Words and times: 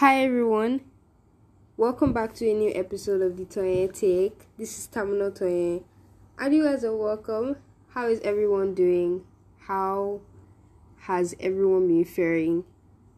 Hi 0.00 0.24
everyone, 0.24 0.80
welcome 1.76 2.14
back 2.14 2.32
to 2.36 2.50
a 2.50 2.54
new 2.54 2.72
episode 2.74 3.20
of 3.20 3.36
the 3.36 3.44
Toye 3.44 3.86
Take. 3.92 4.46
This 4.56 4.78
is 4.78 4.88
Tamino 4.90 5.28
Toye, 5.28 5.82
and 6.38 6.54
you 6.54 6.64
guys 6.64 6.84
are 6.84 6.96
welcome. 6.96 7.56
How 7.90 8.06
is 8.06 8.18
everyone 8.20 8.72
doing? 8.72 9.26
How 9.58 10.22
has 11.00 11.34
everyone 11.38 11.86
been 11.86 12.06
faring? 12.06 12.64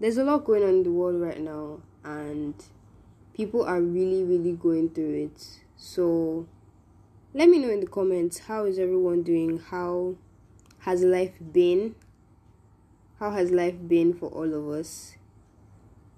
There's 0.00 0.16
a 0.16 0.24
lot 0.24 0.44
going 0.44 0.64
on 0.64 0.70
in 0.70 0.82
the 0.82 0.90
world 0.90 1.20
right 1.20 1.40
now, 1.40 1.82
and 2.02 2.54
people 3.32 3.64
are 3.64 3.80
really, 3.80 4.24
really 4.24 4.54
going 4.54 4.88
through 4.88 5.30
it. 5.30 5.60
So, 5.76 6.48
let 7.32 7.48
me 7.48 7.60
know 7.60 7.70
in 7.70 7.78
the 7.78 7.86
comments 7.86 8.40
how 8.48 8.64
is 8.64 8.80
everyone 8.80 9.22
doing? 9.22 9.60
How 9.70 10.16
has 10.80 11.04
life 11.04 11.34
been? 11.52 11.94
How 13.20 13.30
has 13.30 13.52
life 13.52 13.76
been 13.86 14.12
for 14.12 14.30
all 14.30 14.52
of 14.52 14.68
us? 14.68 15.14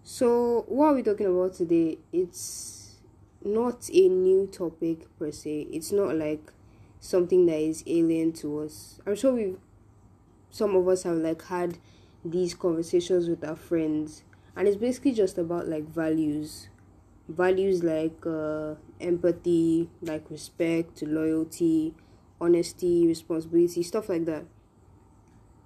So, 0.07 0.67
what 0.69 0.89
are 0.89 0.95
we 0.95 1.03
talking 1.03 1.27
about 1.27 1.55
today? 1.55 1.97
It's 2.13 2.97
not 3.43 3.89
a 3.91 4.07
new 4.09 4.47
topic 4.47 5.07
per 5.19 5.31
se. 5.31 5.69
It's 5.73 5.93
not 5.93 6.15
like 6.17 6.53
something 7.01 7.47
that 7.47 7.59
is 7.59 7.83
alien 7.87 8.35
to 8.35 8.61
us. 8.61 9.01
I'm 9.07 9.17
sure 9.17 9.33
we've 9.33 9.59
some 10.51 10.77
of 10.77 10.87
us 10.89 11.05
have 11.05 11.17
like 11.17 11.43
had 11.47 11.79
these 12.23 12.53
conversations 12.55 13.31
with 13.31 13.43
our 13.45 13.57
friends, 13.57 14.25
and 14.55 14.69
it's 14.69 14.77
basically 14.77 15.13
just 15.13 15.39
about 15.39 15.69
like 15.69 15.89
values, 15.89 16.69
values 17.27 17.83
like 17.83 18.27
uh, 18.27 18.75
empathy, 19.01 19.89
like 20.03 20.31
respect, 20.31 21.01
loyalty, 21.01 21.95
honesty, 22.43 23.07
responsibility, 23.07 23.83
stuff 23.83 24.11
like 24.11 24.27
that. 24.27 24.45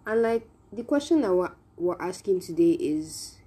And 0.07 0.23
like 0.23 0.49
the 0.73 0.85
question 0.85 1.23
that 1.23 1.35
we're, 1.35 1.51
we're 1.77 2.01
asking 2.01 2.39
today 2.39 2.75
is 2.75 3.38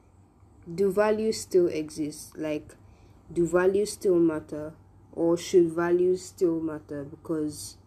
do 0.68 0.92
values 0.92 1.42
still 1.42 1.68
exist? 1.68 2.38
Like, 2.38 2.76
do 3.32 3.48
values 3.48 3.94
still 3.94 4.20
matter? 4.20 4.74
Or 5.14 5.38
should 5.38 5.72
values 5.72 6.24
still 6.24 6.60
matter? 6.60 7.04
Because 7.04 7.78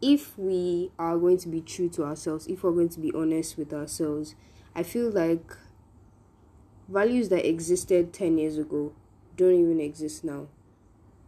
if 0.00 0.36
we 0.38 0.90
are 0.98 1.18
going 1.18 1.38
to 1.38 1.48
be 1.48 1.60
true 1.60 1.88
to 1.90 2.04
ourselves, 2.04 2.46
if 2.46 2.62
we're 2.62 2.72
going 2.72 2.88
to 2.90 3.00
be 3.00 3.12
honest 3.14 3.58
with 3.58 3.72
ourselves, 3.72 4.34
I 4.74 4.82
feel 4.82 5.10
like 5.10 5.56
values 6.88 7.28
that 7.28 7.46
existed 7.46 8.12
10 8.12 8.38
years 8.38 8.58
ago 8.58 8.92
don't 9.36 9.54
even 9.54 9.80
exist 9.80 10.24
now. 10.24 10.48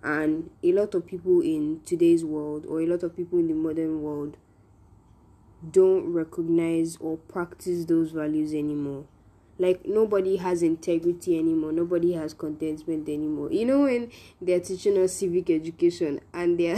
And 0.03 0.51
a 0.63 0.73
lot 0.73 0.95
of 0.95 1.07
people 1.07 1.41
in 1.41 1.81
today's 1.87 2.25
world, 2.25 2.67
or 2.67 2.81
a 2.81 2.87
lot 2.87 3.03
of 3.03 3.17
people 3.17 3.39
in 3.39 3.49
the 3.49 3.55
modern 3.55 4.03
world, 4.03 4.37
don't 5.71 6.13
recognize 6.13 6.99
or 7.01 7.17
practice 7.17 7.87
those 7.87 8.11
values 8.11 8.53
anymore 8.53 9.07
like 9.59 9.87
nobody 9.87 10.37
has 10.37 10.63
integrity 10.63 11.39
anymore. 11.39 11.73
Nobody 11.73 12.13
has 12.15 12.35
contentment 12.35 13.09
anymore. 13.09 13.53
You 13.53 13.67
know 13.67 13.83
when 13.83 14.11
they're 14.41 14.61
teaching 14.61 14.99
us 14.99 15.15
civic 15.15 15.51
education 15.51 16.21
and 16.33 16.59
they're 16.59 16.77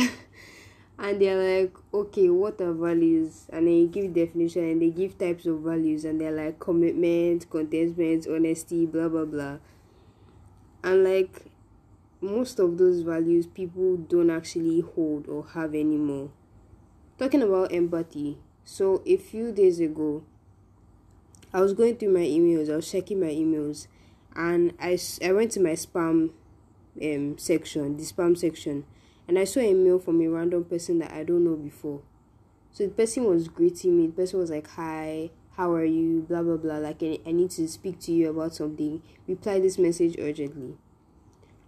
and 0.99 1.21
they're 1.21 1.61
like 1.63 1.75
okay 1.93 2.29
what 2.29 2.61
are 2.61 2.73
values? 2.73 3.47
And 3.51 3.67
they 3.67 3.87
give 3.87 4.15
definition 4.15 4.65
and 4.65 4.83
they 4.83 4.91
give 4.91 5.19
types 5.19 5.47
of 5.47 5.61
values 5.61 6.05
and 6.05 6.21
they're 6.21 6.33
like 6.33 6.59
commitment 6.59 7.49
contentment 7.51 8.27
honesty 8.29 8.87
blah 8.87 9.09
blah 9.09 9.25
blah. 9.25 9.59
And 10.85 11.05
like 11.05 11.47
most 12.21 12.59
of 12.59 12.79
those 12.79 13.01
values 13.03 13.47
people 13.47 13.97
don't 13.97 14.31
actually 14.31 14.81
hold 14.81 15.29
or 15.29 15.47
have 15.55 15.75
anymore. 15.75 16.31
Talking 17.19 17.43
about 17.43 17.73
empathy. 17.73 18.39
So 18.65 19.03
a 19.07 19.17
few 19.17 19.53
days 19.53 19.81
ago 19.81 20.25
I 21.57 21.61
was 21.61 21.73
going 21.73 21.97
through 21.97 22.13
my 22.13 22.21
emails, 22.21 22.71
I 22.71 22.77
was 22.77 22.91
checking 22.91 23.19
my 23.19 23.29
emails, 23.29 23.87
and 24.35 24.75
I, 24.79 24.99
I 25.25 25.33
went 25.33 25.53
to 25.53 25.61
my 25.61 25.71
spam 25.71 26.33
um 27.03 27.39
section, 27.39 27.97
the 27.97 28.03
spam 28.03 28.37
section, 28.37 28.85
and 29.27 29.39
I 29.39 29.45
saw 29.45 29.61
a 29.61 29.73
mail 29.73 29.99
from 29.99 30.21
a 30.21 30.29
random 30.29 30.65
person 30.65 30.99
that 30.99 31.13
I 31.13 31.25
don't 31.25 31.47
know 31.47 31.57
before. 31.57 32.03
So 32.73 32.85
the 32.85 32.91
person 32.93 33.25
was 33.25 33.49
greeting 33.49 33.97
me. 33.97 34.07
The 34.09 34.13
person 34.13 34.39
was 34.39 34.51
like, 34.51 34.69
"Hi, 34.73 35.31
how 35.57 35.73
are 35.73 35.87
you?" 35.87 36.27
Blah 36.29 36.43
blah 36.43 36.59
blah. 36.59 36.77
Like 36.77 37.03
I, 37.03 37.21
I 37.27 37.33
need 37.33 37.53
to 37.53 37.67
speak 37.69 38.01
to 38.01 38.13
you 38.13 38.29
about 38.29 38.55
something. 38.55 39.01
Reply 39.27 39.59
this 39.59 39.79
message 39.79 40.17
urgently. 40.19 40.77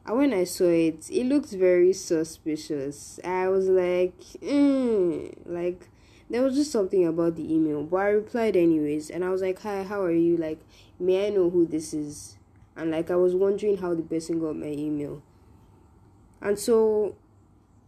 And 0.04 0.18
when 0.18 0.34
I 0.34 0.44
saw 0.44 0.68
it, 0.68 1.10
it 1.10 1.24
looked 1.24 1.52
very 1.52 1.94
suspicious. 1.94 3.20
I 3.24 3.48
was 3.48 3.70
like, 3.70 4.20
mm, 4.42 5.34
like 5.46 5.88
there 6.30 6.42
was 6.42 6.54
just 6.56 6.70
something 6.70 7.06
about 7.06 7.36
the 7.36 7.52
email, 7.52 7.82
but 7.82 7.96
I 7.96 8.08
replied 8.08 8.56
anyways, 8.56 9.10
and 9.10 9.24
I 9.24 9.30
was 9.30 9.42
like, 9.42 9.60
"Hi, 9.60 9.82
how 9.82 10.02
are 10.02 10.12
you? 10.12 10.36
Like, 10.36 10.60
may 10.98 11.26
I 11.26 11.30
know 11.30 11.50
who 11.50 11.66
this 11.66 11.94
is?" 11.94 12.36
And 12.76 12.90
like, 12.90 13.10
I 13.10 13.16
was 13.16 13.34
wondering 13.34 13.78
how 13.78 13.94
the 13.94 14.02
person 14.02 14.40
got 14.40 14.56
my 14.56 14.66
email, 14.66 15.22
and 16.40 16.58
so 16.58 17.16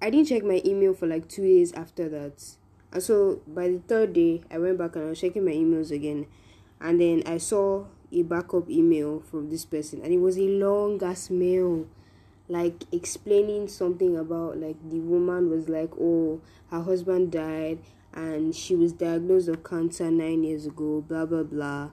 I 0.00 0.10
didn't 0.10 0.28
check 0.28 0.42
my 0.42 0.62
email 0.64 0.94
for 0.94 1.06
like 1.06 1.28
two 1.28 1.42
days 1.42 1.72
after 1.72 2.08
that. 2.08 2.56
And 2.92 3.02
so 3.02 3.40
by 3.46 3.68
the 3.68 3.78
third 3.86 4.14
day, 4.14 4.42
I 4.50 4.58
went 4.58 4.78
back 4.78 4.96
and 4.96 5.04
I 5.04 5.08
was 5.10 5.20
checking 5.20 5.44
my 5.44 5.52
emails 5.52 5.90
again, 5.90 6.26
and 6.80 7.00
then 7.00 7.22
I 7.26 7.38
saw 7.38 7.84
a 8.12 8.22
backup 8.22 8.68
email 8.68 9.20
from 9.20 9.50
this 9.50 9.64
person, 9.64 10.00
and 10.02 10.12
it 10.12 10.18
was 10.18 10.38
a 10.38 10.48
long 10.48 11.02
ass 11.02 11.30
mail 11.30 11.86
like 12.48 12.82
explaining 12.90 13.68
something 13.68 14.16
about 14.16 14.58
like 14.58 14.76
the 14.90 14.98
woman 14.98 15.48
was 15.48 15.68
like 15.68 15.92
oh 16.00 16.40
her 16.72 16.82
husband 16.82 17.30
died 17.30 17.78
and 18.12 18.54
she 18.54 18.75
was 18.75 18.93
diagnosed 18.93 19.48
of 19.48 19.62
cancer 19.62 20.10
nine 20.10 20.43
years 20.43 20.66
ago, 20.66 21.00
blah 21.06 21.26
blah 21.26 21.43
blah. 21.43 21.91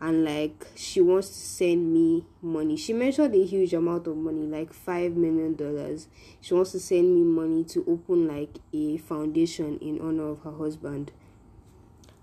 And 0.00 0.24
like 0.24 0.66
she 0.74 1.00
wants 1.00 1.28
to 1.28 1.34
send 1.34 1.92
me 1.92 2.26
money. 2.42 2.76
She 2.76 2.92
mentioned 2.92 3.34
a 3.34 3.44
huge 3.44 3.72
amount 3.72 4.06
of 4.06 4.16
money, 4.16 4.46
like 4.46 4.72
five 4.72 5.16
million 5.16 5.54
dollars. 5.54 6.08
She 6.40 6.54
wants 6.54 6.72
to 6.72 6.80
send 6.80 7.14
me 7.14 7.22
money 7.22 7.64
to 7.64 7.84
open 7.88 8.28
like 8.28 8.58
a 8.72 8.98
foundation 8.98 9.78
in 9.78 10.00
honor 10.00 10.28
of 10.28 10.40
her 10.40 10.52
husband. 10.52 11.12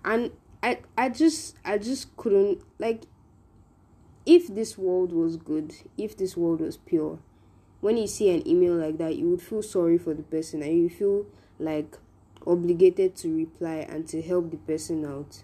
And 0.05 0.31
I 0.61 0.79
I 0.97 1.09
just 1.09 1.57
I 1.65 1.77
just 1.77 2.15
couldn't 2.15 2.61
like 2.79 3.03
if 4.25 4.47
this 4.47 4.77
world 4.77 5.11
was 5.11 5.37
good, 5.37 5.73
if 5.97 6.15
this 6.15 6.37
world 6.37 6.61
was 6.61 6.77
pure, 6.77 7.19
when 7.81 7.97
you 7.97 8.07
see 8.07 8.33
an 8.33 8.47
email 8.47 8.73
like 8.75 8.97
that, 8.97 9.15
you 9.17 9.29
would 9.29 9.41
feel 9.41 9.61
sorry 9.61 9.97
for 9.97 10.13
the 10.13 10.23
person 10.23 10.61
and 10.61 10.77
you 10.77 10.89
feel 10.89 11.25
like 11.59 11.97
obligated 12.45 13.15
to 13.17 13.35
reply 13.35 13.85
and 13.89 14.07
to 14.09 14.21
help 14.21 14.51
the 14.51 14.57
person 14.57 15.05
out. 15.05 15.43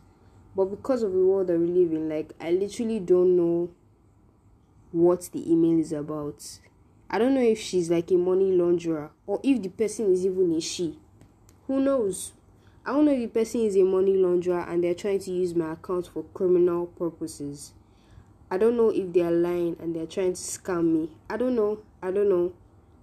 But 0.56 0.66
because 0.66 1.04
of 1.04 1.14
the 1.14 1.20
world 1.20 1.48
that 1.48 1.60
we 1.60 1.68
live 1.68 1.92
in, 1.92 2.10
like 2.10 2.34
I 2.40 2.52
literally 2.52 3.00
don't 3.00 3.36
know 3.36 3.70
what 4.92 5.30
the 5.32 5.52
email 5.52 5.80
is 5.80 5.92
about. 5.92 6.60
I 7.10 7.18
don't 7.18 7.34
know 7.34 7.42
if 7.42 7.60
she's 7.60 7.90
like 7.90 8.12
a 8.12 8.18
money 8.18 8.52
launderer 8.52 9.10
or 9.26 9.40
if 9.44 9.62
the 9.62 9.70
person 9.70 10.12
is 10.12 10.26
even 10.26 10.54
a 10.54 10.62
she. 10.62 11.00
Who 11.68 11.80
knows? 11.80 12.34
I 12.86 12.94
don't 12.94 13.06
know 13.06 13.12
if 13.12 13.20
the 13.20 13.40
person 13.40 13.62
is 13.62 13.76
a 13.76 13.84
money 13.84 14.16
launderer 14.16 14.68
and 14.68 14.84
they're 14.84 14.96
trying 14.96 15.20
to 15.20 15.32
use 15.32 15.54
my 15.56 15.74
account 15.74 16.08
for 16.08 16.24
criminal 16.34 16.88
purposes. 16.88 17.74
I 18.52 18.58
don't 18.58 18.78
know 18.78 18.90
if 18.90 19.14
they're 19.14 19.32
lying 19.32 19.76
and 19.80 19.96
they're 19.96 20.08
trying 20.08 20.34
to 20.34 20.40
scam 20.40 20.92
me. 20.92 21.12
I 21.30 21.38
don't 21.38 21.56
know. 21.56 21.80
I 22.02 22.10
don't 22.12 22.30
know. 22.30 22.54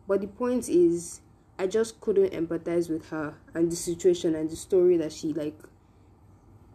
But 0.09 0.21
the 0.21 0.27
point 0.27 0.69
is, 0.69 1.21
I 1.59 1.67
just 1.67 2.00
couldn't 2.00 2.33
empathize 2.33 2.91
with 2.91 3.09
her 3.09 3.34
and 3.55 3.72
the 3.72 3.77
situation 3.77 4.34
and 4.34 4.50
the 4.50 4.56
story 4.56 4.97
that 4.99 5.12
she 5.12 5.33
like 5.33 5.59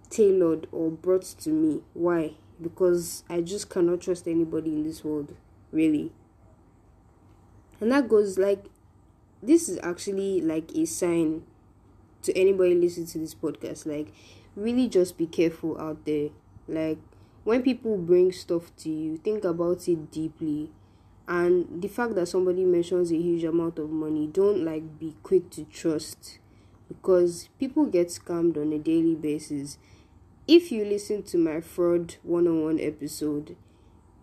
tailored 0.09 0.68
or 0.72 0.90
brought 0.90 1.24
to 1.24 1.50
me. 1.50 1.81
Why? 1.94 2.34
Because 2.62 3.24
I 3.30 3.41
just 3.41 3.70
cannot 3.70 4.02
trust 4.02 4.28
anybody 4.28 4.74
in 4.74 4.84
this 4.84 5.03
world, 5.03 5.36
really. 5.72 6.12
And 7.80 7.91
that 7.91 8.09
goes 8.09 8.38
like 8.38 8.66
this 9.41 9.70
is 9.70 9.80
actually 9.84 10.41
like 10.41 10.72
a 10.75 10.86
sign 10.86 11.44
to 12.24 12.38
anybody 12.38 12.75
listening 12.75 13.08
to 13.08 13.20
this 13.20 13.36
podcast. 13.36 13.86
Like, 13.86 14.14
really 14.56 14.88
just 14.88 15.18
be 15.18 15.25
careful 15.25 15.80
out 15.80 16.06
there. 16.06 16.30
Like, 16.68 17.00
when 17.44 17.64
people 17.64 17.97
bring 17.97 18.31
stuff 18.31 18.75
to 18.78 18.90
you, 18.90 19.18
think 19.18 19.44
about 19.44 19.88
it 19.88 20.12
deeply 20.12 20.70
and 21.31 21.81
the 21.81 21.87
fact 21.87 22.16
that 22.16 22.25
somebody 22.25 22.66
mentions 22.66 23.09
a 23.09 23.16
huge 23.16 23.45
amount 23.45 23.79
of 23.79 23.89
money 23.89 24.28
don't 24.28 24.66
like 24.66 24.99
be 24.99 25.16
quick 25.23 25.49
to 25.51 25.63
trust. 25.63 26.39
Because 26.89 27.47
people 27.57 27.85
get 27.85 28.09
scammed 28.09 28.57
on 28.57 28.73
a 28.73 28.78
daily 28.78 29.16
basis. 29.16 29.78
If 30.45 30.73
you 30.73 30.83
listen 30.83 31.23
to 31.23 31.37
my 31.37 31.61
fraud 31.61 32.16
one-on-one 32.23 32.81
episode 32.81 33.55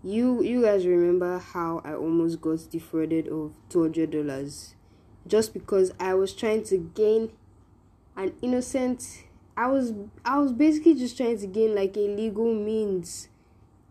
you 0.04 0.42
you 0.44 0.62
guys 0.62 0.86
remember 0.86 1.38
how 1.38 1.82
i 1.84 1.92
almost 1.92 2.40
got 2.40 2.58
defrauded 2.70 3.26
of 3.26 3.52
$200 3.68 4.74
just 5.26 5.52
because 5.52 5.90
i 5.98 6.14
was 6.14 6.32
trying 6.32 6.62
to 6.62 6.78
gain 6.94 7.32
an 8.16 8.32
innocent 8.40 9.24
i 9.56 9.66
was 9.66 9.92
i 10.24 10.38
was 10.38 10.52
basically 10.52 10.94
just 10.94 11.16
trying 11.16 11.36
to 11.36 11.48
gain 11.48 11.74
like 11.74 11.96
a 11.96 12.00
legal 12.00 12.54
means 12.54 13.28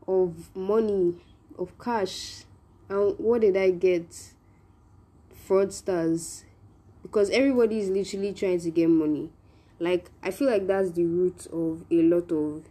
of 0.07 0.55
money 0.55 1.15
of 1.59 1.77
cash 1.77 2.45
and 2.89 3.17
what 3.17 3.41
did 3.41 3.57
I 3.57 3.71
get? 3.71 4.33
Fraudsters. 5.47 6.43
Because 7.01 7.29
everybody 7.29 7.79
is 7.79 7.89
literally 7.89 8.33
trying 8.33 8.59
to 8.61 8.69
get 8.69 8.89
money. 8.89 9.29
Like, 9.79 10.09
I 10.23 10.31
feel 10.31 10.49
like 10.49 10.67
that's 10.67 10.91
the 10.91 11.05
root 11.05 11.45
of 11.47 11.85
a 11.91 12.01
lot 12.01 12.31
of 12.31 12.63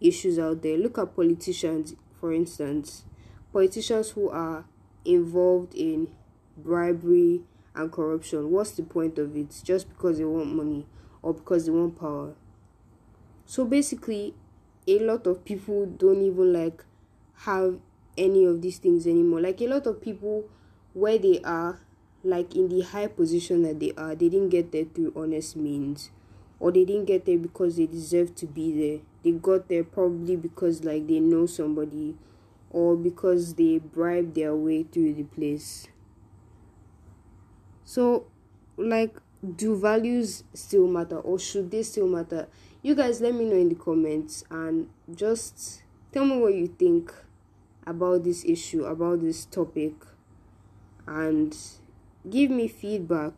issues 0.00 0.38
out 0.38 0.62
there. 0.62 0.76
Look 0.76 0.98
at 0.98 1.16
politicians, 1.16 1.94
for 2.20 2.32
instance. 2.32 3.04
politicians 3.52 4.10
who 4.10 4.28
are 4.28 4.64
involved 5.04 5.74
in 5.74 6.08
bribery 6.56 7.42
and 7.74 7.90
corruption. 7.90 8.50
What's 8.50 8.72
the 8.72 8.82
point 8.82 9.18
of 9.18 9.36
it? 9.36 9.60
Just 9.64 9.88
because 9.88 10.18
they 10.18 10.24
want 10.24 10.54
money 10.54 10.86
or 11.22 11.34
because 11.34 11.66
they 11.66 11.72
want 11.72 11.98
power. 11.98 12.34
So 13.46 13.64
basically, 13.64 14.34
a 14.86 14.98
lot 15.00 15.26
of 15.26 15.44
people 15.44 15.86
don't 15.86 16.22
even 16.22 16.52
like 16.52 16.84
have 17.38 17.78
any 18.16 18.44
of 18.44 18.62
these 18.62 18.78
things 18.78 19.06
anymore. 19.06 19.40
Like 19.40 19.60
a 19.60 19.66
lot 19.66 19.86
of 19.86 20.00
people 20.00 20.48
where 20.92 21.18
they 21.18 21.40
are, 21.44 21.80
like 22.22 22.54
in 22.54 22.68
the 22.68 22.82
high 22.82 23.06
position 23.06 23.62
that 23.62 23.80
they 23.80 23.92
are, 23.96 24.14
they 24.14 24.28
didn't 24.28 24.50
get 24.50 24.72
there 24.72 24.84
through 24.84 25.12
honest 25.16 25.56
means. 25.56 26.10
Or 26.58 26.70
they 26.70 26.84
didn't 26.84 27.06
get 27.06 27.24
there 27.24 27.38
because 27.38 27.76
they 27.76 27.86
deserve 27.86 28.34
to 28.36 28.46
be 28.46 28.72
there. 28.72 29.00
They 29.22 29.38
got 29.38 29.68
there 29.68 29.84
probably 29.84 30.36
because 30.36 30.84
like 30.84 31.06
they 31.06 31.20
know 31.20 31.46
somebody 31.46 32.16
or 32.70 32.96
because 32.96 33.54
they 33.54 33.78
bribe 33.78 34.34
their 34.34 34.54
way 34.54 34.82
through 34.82 35.14
the 35.14 35.24
place. 35.24 35.88
So 37.84 38.26
like 38.76 39.16
do 39.56 39.76
values 39.76 40.44
still 40.52 40.86
matter 40.86 41.18
or 41.18 41.38
should 41.38 41.70
they 41.70 41.82
still 41.82 42.06
matter? 42.08 42.48
You 42.82 42.94
guys 42.94 43.20
let 43.20 43.34
me 43.34 43.44
know 43.44 43.56
in 43.56 43.68
the 43.68 43.74
comments 43.74 44.44
and 44.50 44.88
just 45.14 45.82
tell 46.12 46.24
me 46.24 46.38
what 46.38 46.54
you 46.54 46.66
think 46.66 47.12
about 47.86 48.24
this 48.24 48.44
issue, 48.44 48.84
about 48.84 49.20
this 49.20 49.44
topic, 49.44 49.94
and 51.06 51.56
give 52.28 52.50
me 52.50 52.68
feedback 52.68 53.32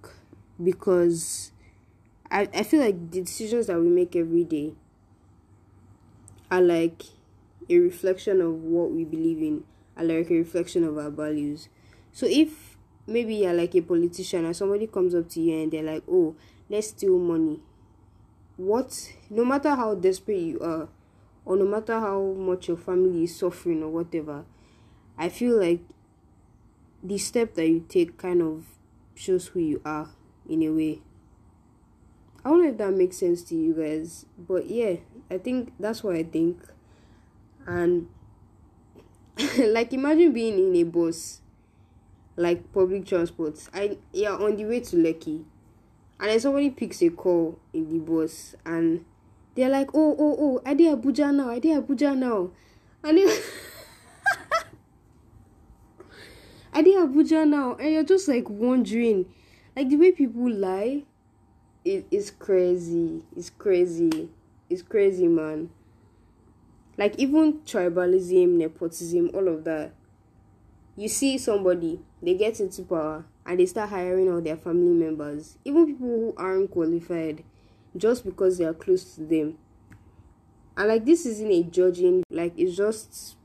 because 0.63 1.53
I, 2.31 2.49
I 2.55 2.63
feel 2.63 2.81
like 2.81 3.11
the 3.11 3.23
decisions 3.23 3.67
that 3.67 3.79
we 3.81 3.89
make 3.89 4.17
every 4.17 4.45
day 4.45 4.75
are 6.51 6.61
like 6.61 7.03
a 7.69 7.79
reflection 7.79 8.41
of 8.41 8.55
what 8.63 8.91
we 8.91 9.05
believe 9.05 9.39
in, 9.39 9.65
are 9.97 10.05
like 10.05 10.31
a 10.31 10.35
reflection 10.35 10.85
of 10.85 10.99
our 10.99 11.11
values. 11.11 11.69
So 12.13 12.27
if 12.29 12.77
maybe 13.07 13.37
you're 13.37 13.55
like 13.55 13.75
a 13.75 13.81
politician 13.81 14.45
and 14.45 14.57
somebody 14.57 14.87
comes 14.87 15.15
up 15.15 15.29
to 15.31 15.41
you 15.41 15.63
and 15.63 15.73
they're 15.73 15.83
like, 15.83 16.03
oh, 16.11 16.35
let's 16.69 16.89
steal 16.89 17.19
money. 17.19 17.61
What, 18.57 19.13
no 19.31 19.45
matter 19.45 19.75
how 19.75 19.95
desperate 19.95 20.41
you 20.41 20.61
are, 20.61 20.89
or 21.45 21.57
no 21.57 21.65
matter 21.65 21.99
how 21.99 22.21
much 22.21 22.69
your 22.69 22.77
family 22.77 23.25
is 23.25 23.37
suffering 23.37 23.83
or 23.83 23.89
whatever, 23.89 24.45
I 25.19 25.29
feel 25.29 25.59
like 25.59 25.81
the 27.03 27.19
step 27.19 27.55
that 27.55 27.69
you 27.69 27.85
take 27.89 28.17
kind 28.17 28.43
of 28.43 28.65
shows 29.15 29.49
who 29.49 29.61
you 29.61 29.81
are 29.85 30.11
in 30.49 30.63
a 30.63 30.71
way. 30.71 31.01
I 32.45 32.49
don't 32.51 32.63
know 32.63 32.71
if 32.71 32.79
that 32.79 32.93
makes 32.93 33.19
sense 33.19 33.43
to 33.45 33.55
you 33.55 33.75
guys, 33.75 34.27
but 34.37 34.69
yeah, 34.69 34.95
I 35.31 35.39
think 35.39 35.73
that's 35.79 36.03
what 36.03 36.17
I 36.17 36.25
think. 36.25 36.61
And 37.67 38.09
like 39.59 39.93
imagine 39.93 40.33
being 40.33 40.59
in 40.59 40.77
a 40.77 40.83
bus, 40.85 41.41
like 42.37 42.73
public 42.73 43.07
transport. 43.07 43.59
I 43.73 43.99
yeah 44.13 44.33
on 44.33 44.57
the 44.57 44.65
way 44.65 44.81
to 44.81 44.97
Lekki, 44.97 45.45
and 46.19 46.31
then 46.31 46.41
somebody 46.41 46.71
picks 46.71 47.03
a 47.03 47.11
call 47.11 47.59
in 47.73 47.89
the 47.89 47.99
bus, 47.99 48.57
and 48.65 49.05
they're 49.55 49.69
like, 49.69 49.91
oh 49.95 50.17
oh 50.19 50.37
oh, 50.39 50.63
I 50.65 50.75
did 50.75 50.99
Abuja 50.99 51.35
now, 51.35 51.51
I 51.51 51.59
did 51.59 51.83
Abuja 51.83 52.17
now, 52.17 52.51
and 53.05 53.19
then. 53.19 53.29
I 56.75 56.81
did 56.81 56.97
Abuja 56.97 57.47
now, 57.47 57.75
and 57.75 57.93
you're 57.93 58.03
just 58.03 58.29
like 58.29 58.49
wondering, 58.49 59.27
like 59.77 59.91
the 59.91 59.97
way 59.97 60.11
people 60.13 60.51
lie, 60.51 61.03
it 61.85 62.07
is 62.11 62.31
crazy. 62.31 63.23
It's 63.37 63.51
crazy. 63.51 64.31
It's 64.71 64.83
crazy, 64.83 65.29
man. 65.29 65.71
Like 66.97 67.19
even 67.19 67.61
tribalism, 67.61 68.49
nepotism, 68.49 69.31
all 69.35 69.49
of 69.49 69.65
that. 69.65 69.93
You 70.97 71.09
see 71.09 71.39
somebody, 71.39 72.01
they 72.23 72.35
get 72.35 72.61
into 72.61 72.83
power 72.83 73.25
and 73.47 73.59
they 73.59 73.67
start 73.67 73.91
hiring 73.91 74.31
all 74.31 74.41
their 74.41 74.57
family 74.57 74.93
members, 74.93 75.57
even 75.65 75.87
people 75.87 76.07
who 76.07 76.35
aren't 76.37 76.71
qualified, 76.71 77.43
just 77.97 78.25
because 78.25 78.59
they 78.59 78.65
are 78.65 78.75
close 78.75 79.15
to 79.15 79.23
them. 79.23 79.59
And 80.77 80.89
like 80.89 81.05
this 81.05 81.27
isn't 81.27 81.51
a 81.51 81.63
judging, 81.65 82.25
like 82.31 82.55
it's 82.57 82.77
just 82.77 83.37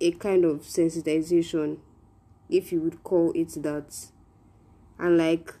a 0.00 0.12
kind 0.12 0.44
of 0.44 0.60
sensitization 0.62 1.78
if 2.48 2.72
you 2.72 2.80
would 2.80 3.02
call 3.02 3.32
it 3.34 3.50
that. 3.62 4.08
And 4.98 5.16
like 5.18 5.54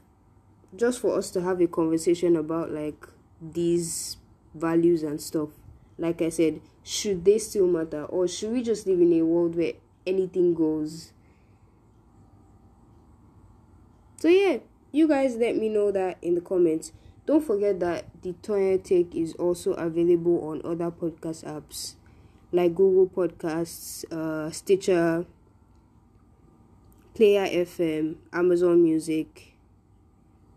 just 0.74 1.00
for 1.00 1.16
us 1.16 1.30
to 1.30 1.42
have 1.42 1.60
a 1.60 1.66
conversation 1.66 2.36
about 2.36 2.70
like 2.70 3.06
these 3.40 4.16
values 4.54 5.02
and 5.02 5.20
stuff 5.20 5.50
like 5.98 6.22
i 6.22 6.30
said 6.30 6.58
should 6.86 7.24
they 7.24 7.36
still 7.38 7.66
matter? 7.66 8.04
Or 8.04 8.28
should 8.28 8.52
we 8.52 8.62
just 8.62 8.86
live 8.86 9.00
in 9.00 9.12
a 9.14 9.22
world 9.22 9.56
where 9.56 9.72
anything 10.06 10.54
goes? 10.54 11.12
So 14.18 14.28
yeah 14.28 14.58
you 14.92 15.08
guys 15.08 15.36
let 15.36 15.56
me 15.56 15.68
know 15.68 15.90
that 15.90 16.16
in 16.22 16.36
the 16.36 16.40
comments 16.40 16.92
don't 17.26 17.44
forget 17.44 17.80
that 17.80 18.04
the 18.22 18.32
Toye 18.34 18.78
Take 18.78 19.14
is 19.14 19.34
also 19.34 19.72
available 19.72 20.48
on 20.48 20.62
other 20.64 20.90
podcast 20.90 21.44
apps 21.44 21.94
like 22.52 22.74
Google 22.74 23.08
Podcasts, 23.08 24.04
uh, 24.12 24.50
Stitcher, 24.50 25.26
Player 27.14 27.64
FM, 27.64 28.16
Amazon 28.32 28.82
Music, 28.82 29.56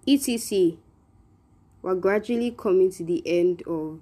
etc. 0.08 0.78
We're 1.82 1.96
gradually 1.96 2.52
coming 2.52 2.92
to 2.92 3.04
the 3.04 3.24
end 3.26 3.64
of 3.64 4.00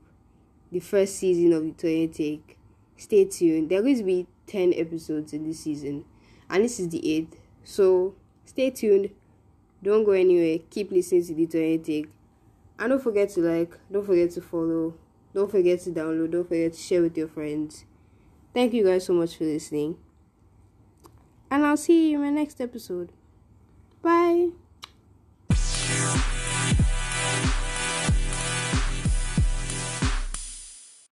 the 0.72 0.80
first 0.80 1.16
season 1.18 1.54
of 1.54 1.64
the 1.64 1.72
Toye 1.72 2.08
Take. 2.08 2.58
Stay 2.98 3.26
tuned. 3.26 3.70
There 3.70 3.82
to 3.82 4.04
be 4.04 4.28
10 4.48 4.74
episodes 4.76 5.32
in 5.34 5.48
this 5.48 5.62
season, 5.62 6.04
and 6.50 6.64
this 6.64 6.80
is 6.80 6.90
the 6.90 7.00
8th. 7.00 7.38
So 7.64 8.16
stay 8.46 8.72
tuned. 8.72 9.12
Don't 9.84 10.04
go 10.04 10.12
anywhere. 10.12 10.60
Keep 10.70 10.92
listening 10.92 11.26
to 11.28 11.34
the 11.36 11.46
Toye 11.46 11.78
Take. 11.78 12.10
And 12.80 12.90
don't 12.90 13.02
forget 13.02 13.30
to 13.30 13.42
like, 13.42 13.78
don't 13.92 14.06
forget 14.06 14.32
to 14.32 14.42
follow, 14.42 14.94
don't 15.34 15.50
forget 15.50 15.80
to 15.82 15.92
download, 15.92 16.32
don't 16.32 16.48
forget 16.48 16.74
to 16.74 16.80
share 16.80 17.02
with 17.02 17.18
your 17.18 17.28
friends. 17.28 17.86
Thank 18.54 18.74
you 18.74 18.86
guys 18.86 19.06
so 19.06 19.14
much 19.14 19.38
for 19.38 19.46
listening. 19.46 19.98
And 21.50 21.66
I'll 21.66 21.78
see 21.78 22.12
you 22.12 22.18
in 22.18 22.24
my 22.24 22.30
next 22.30 22.62
episode. 22.62 23.12
Bye. 24.02 24.50